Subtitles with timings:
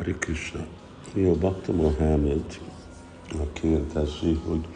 [0.00, 0.66] Hare Krishna.
[1.14, 2.60] Jó, Bhakta Mohamed
[3.52, 4.66] kérdezi, hogy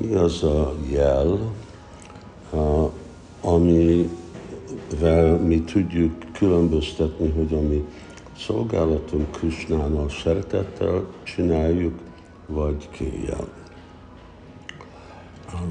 [0.00, 1.52] mi az a jel,
[3.40, 7.84] amivel mi tudjuk különböztetni, hogy a mi
[8.38, 11.98] szolgálatunk Krishnánal szeretettel csináljuk,
[12.46, 13.48] vagy kéjjel.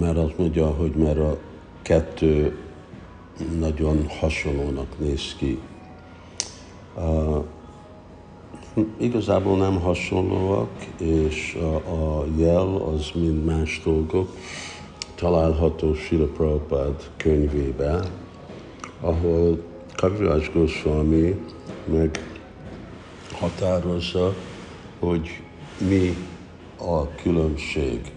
[0.00, 1.38] Mert azt mondja, hogy mert a
[1.82, 2.58] kettő
[3.58, 5.60] nagyon hasonlónak néz ki.
[8.96, 14.28] Igazából nem hasonlóak, és a, a jel az mind más dolgok.
[15.14, 18.00] Található Sila Prabhupád könyvébe,
[19.00, 19.58] ahol
[19.94, 21.40] Kaviraj Goswami
[21.84, 22.38] meg
[23.32, 24.34] határozza,
[24.98, 25.42] hogy
[25.88, 26.16] mi
[26.78, 28.12] a különbség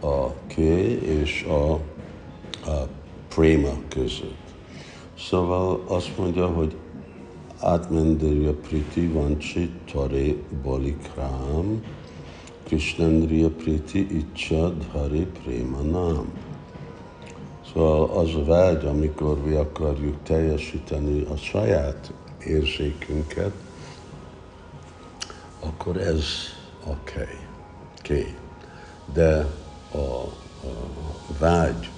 [0.00, 1.72] a ké és a,
[2.70, 2.88] a
[3.28, 4.54] préma között.
[5.18, 6.74] Szóval azt mondja, hogy
[7.62, 11.80] Atmendriya Priti Vanchi Tare Balikram
[12.66, 16.32] Krishnendriya Priti Ichad Hari Prema Nam.
[17.72, 22.12] Szóval az a vágy, amikor mi akarjuk teljesíteni a saját
[22.46, 23.52] érzékünket,
[25.60, 26.24] akkor ez
[26.84, 27.36] oké, okay.
[27.98, 28.34] okay.
[29.12, 29.46] De
[29.92, 30.72] a, a
[31.38, 31.90] vágy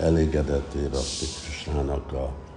[0.00, 0.98] elégedetére
[1.44, 2.47] Krisnának a, a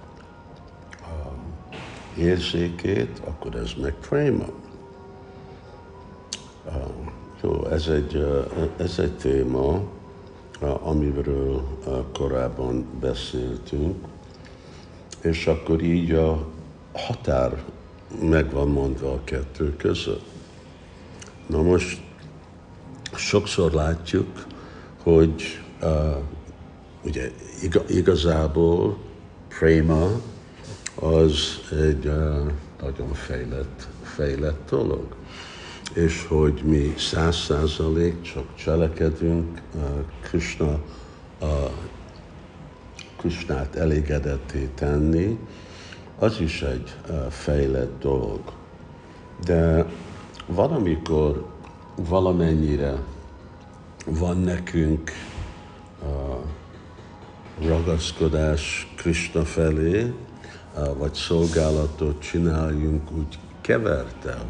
[2.16, 4.46] érzékét, akkor ez meg prema.
[6.66, 6.74] Uh,
[7.42, 9.82] jó, ez egy, uh, ez egy téma,
[10.60, 14.04] uh, amiről uh, korábban beszéltünk,
[15.20, 16.46] és akkor így a
[16.92, 17.64] határ
[18.20, 20.24] meg van mondva a kettő között.
[21.46, 22.00] Na most
[23.14, 24.46] sokszor látjuk,
[25.02, 26.16] hogy uh,
[27.04, 27.30] ugye
[27.88, 28.96] igazából
[29.48, 30.10] préma
[30.94, 32.12] az egy
[32.80, 35.14] nagyon fejlett, fejlett dolog.
[35.94, 39.60] És hogy mi száz százalék csak cselekedünk
[40.20, 40.78] Krishna,
[41.40, 41.48] uh,
[43.16, 45.38] Krishnát elégedetté tenni,
[46.18, 46.96] az is egy
[47.30, 48.40] fejlett dolog.
[49.44, 49.86] De
[50.46, 51.46] valamikor
[51.96, 53.02] valamennyire
[54.06, 55.10] van nekünk
[57.60, 60.12] ragaszkodás Krishna felé,
[60.98, 64.44] vagy szolgálatot csináljunk úgy kevertel,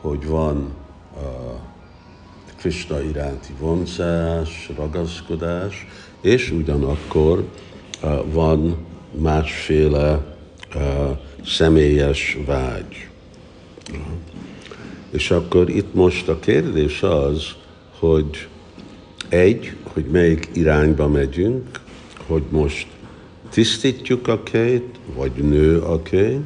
[0.00, 0.74] hogy van
[2.56, 5.86] Krishna iránti vonzás, ragaszkodás,
[6.20, 7.48] és ugyanakkor
[8.24, 8.76] van
[9.18, 10.36] másféle
[11.44, 13.08] személyes vágy.
[15.10, 17.54] És akkor itt most a kérdés az,
[17.98, 18.48] hogy
[19.28, 21.80] egy, hogy melyik irányba megyünk,
[22.26, 22.86] hogy most
[23.52, 26.38] tisztítjuk a két, vagy nő a ké,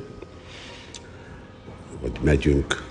[2.00, 2.84] vagy megyünk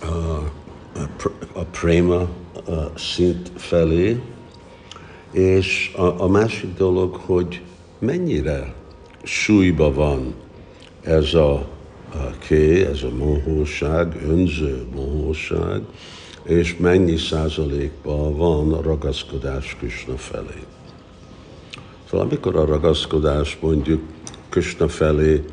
[0.00, 1.08] a, a,
[1.52, 2.20] a préma
[2.66, 4.20] a szint felé,
[5.30, 7.62] és a, a másik dolog, hogy
[7.98, 8.74] mennyire
[9.22, 10.34] súlyba van
[11.00, 11.52] ez a,
[12.12, 15.82] a ké, ez a mohóság, önző mohóság,
[16.42, 20.62] és mennyi százalékban van ragaszkodás Krishna felé.
[22.12, 24.02] Szóval amikor a ragaszkodás mondjuk
[24.48, 25.44] Krishna felé,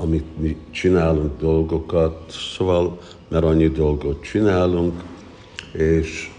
[0.00, 5.02] amit mi csinálunk dolgokat, szóval mert annyi dolgot csinálunk,
[5.72, 6.30] és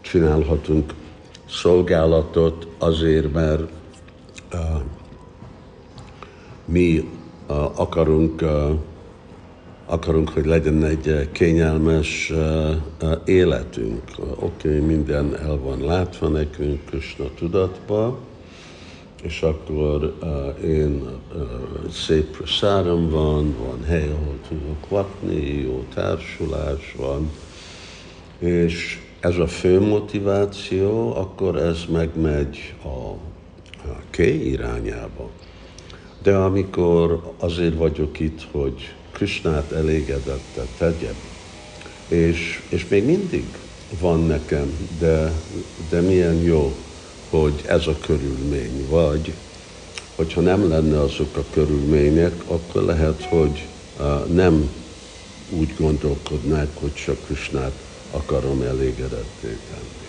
[0.00, 0.94] csinálhatunk
[1.48, 3.62] szolgálatot azért, mert
[4.52, 4.60] uh,
[6.64, 7.10] mi
[7.48, 8.70] uh, akarunk, uh,
[9.86, 12.70] akarunk, hogy legyen egy kényelmes uh,
[13.02, 14.02] uh, életünk.
[14.18, 18.30] Oké, okay, minden el van látva nekünk Krishna tudatba,
[19.22, 21.02] és akkor uh, én
[21.34, 27.30] uh, szép praszárom van, van hely, ahol tudok lakni, jó társulás van,
[28.38, 32.88] és ez a fő motiváció, akkor ez megmegy a,
[33.88, 35.30] a ké irányába.
[36.22, 41.14] De amikor azért vagyok itt, hogy Krisnát elégedettet tegyem,
[42.08, 43.44] és, és még mindig
[44.00, 45.32] van nekem, de,
[45.90, 46.72] de milyen jó,
[47.32, 49.32] hogy ez a körülmény, vagy
[50.14, 53.66] hogyha nem lenne azok a körülmények, akkor lehet, hogy
[54.32, 54.70] nem
[55.50, 57.72] úgy gondolkodnák, hogy csak Krisnát
[58.10, 60.06] akarom elégedetté tenni.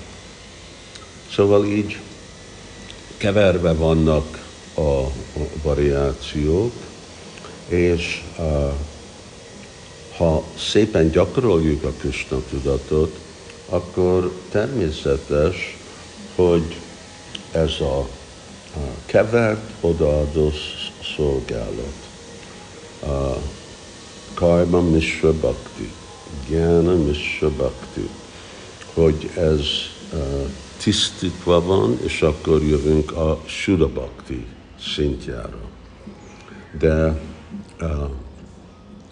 [1.33, 1.99] Szóval így
[3.17, 5.01] keverve vannak a,
[5.63, 6.73] variációk,
[7.67, 8.23] és
[10.17, 13.19] ha szépen gyakoroljuk a Krishna tudatot,
[13.69, 15.77] akkor természetes,
[16.35, 16.81] hogy
[17.51, 18.07] ez a
[19.05, 20.51] kevert, odaadó
[21.15, 21.93] szolgálat.
[23.01, 23.37] A
[24.33, 25.91] karma misra bhakti,
[26.49, 28.09] gyana misra bhakti,
[28.93, 29.65] hogy ez
[30.77, 34.45] tisztítva van, és akkor jövünk a Suda Bhakti
[34.95, 35.59] szintjára.
[36.79, 37.21] De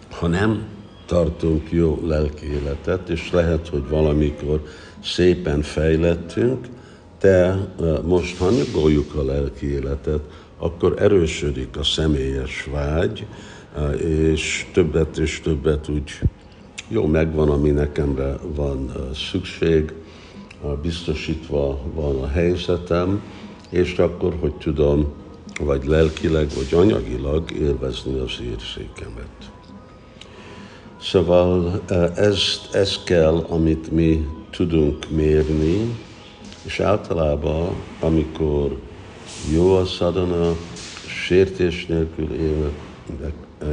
[0.09, 0.63] ha nem
[1.05, 4.63] tartunk jó lelki életet, és lehet, hogy valamikor
[5.03, 6.67] szépen fejlettünk,
[7.21, 7.67] de
[8.05, 10.21] most, ha nyugoljuk a lelki életet,
[10.57, 13.25] akkor erősödik a személyes vágy,
[13.97, 16.19] és többet és többet úgy
[16.87, 18.91] jó megvan, ami nekemre van
[19.31, 19.93] szükség,
[20.81, 23.21] biztosítva van a helyzetem,
[23.69, 25.13] és akkor, hogy tudom,
[25.59, 29.51] vagy lelkileg, vagy anyagilag élvezni az érzékemet.
[31.01, 31.81] Szóval
[32.15, 32.41] ez,
[32.71, 35.95] ez kell, amit mi tudunk mérni,
[36.63, 38.79] és általában, amikor
[39.53, 40.55] jó a szadana,
[41.07, 42.27] sértés nélkül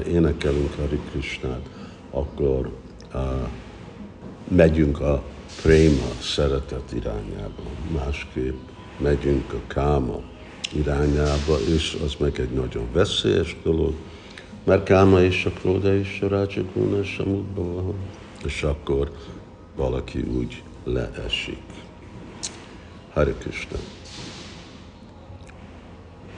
[0.07, 1.69] énekelünk a Krishnát,
[2.11, 2.71] akkor
[3.15, 3.21] uh,
[4.49, 5.23] megyünk a
[5.63, 7.63] préma szeretet irányába.
[7.93, 8.57] Másképp
[8.99, 10.21] megyünk a káma
[10.73, 13.95] irányába, és az meg egy nagyon veszélyes dolog,
[14.65, 17.25] mert káma és a króda és a rácsagúna és a
[17.55, 17.95] van,
[18.45, 19.11] és akkor
[19.77, 21.63] valaki úgy leesik.
[23.19, 23.98] Hare Krishna.